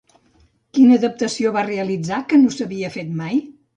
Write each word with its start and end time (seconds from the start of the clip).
Quina 0.77 0.95
adaptació 1.01 1.51
va 1.57 1.65
realitzar, 1.67 2.23
que 2.33 2.41
no 2.47 2.55
s'havia 2.57 2.91
fet 2.97 3.13
mai? 3.21 3.39